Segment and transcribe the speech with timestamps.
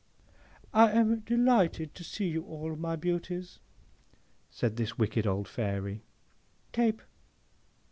[0.73, 3.59] '—'I am delighted to see you all, my beauties,'
[4.49, 6.01] says this wicked old Fairy,
[6.71, 7.03] '—Tape!